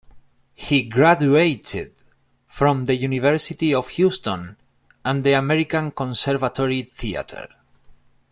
He 0.55 0.81
graduated 0.81 1.93
from 2.47 2.85
the 2.85 2.95
University 2.95 3.71
of 3.71 3.89
Houston 3.89 4.57
and 5.05 5.23
the 5.23 5.33
American 5.33 5.91
Conservatory 5.91 6.81
Theater. 6.81 7.47